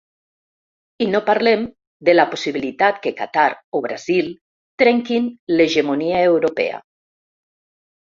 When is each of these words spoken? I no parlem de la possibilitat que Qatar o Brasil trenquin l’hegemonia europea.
I 1.05 1.07
no 1.15 1.19
parlem 1.27 1.65
de 2.09 2.15
la 2.15 2.25
possibilitat 2.31 2.99
que 3.05 3.13
Qatar 3.21 3.45
o 3.81 3.83
Brasil 3.87 4.35
trenquin 4.85 5.31
l’hegemonia 5.57 6.27
europea. 6.35 6.85